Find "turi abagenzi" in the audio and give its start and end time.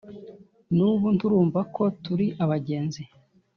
2.03-3.01